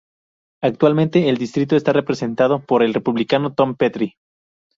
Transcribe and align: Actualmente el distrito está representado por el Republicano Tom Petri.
Actualmente 0.63 1.29
el 1.29 1.37
distrito 1.37 1.75
está 1.75 1.93
representado 1.93 2.65
por 2.65 2.81
el 2.81 2.95
Republicano 2.95 3.53
Tom 3.53 3.75
Petri. 3.75 4.15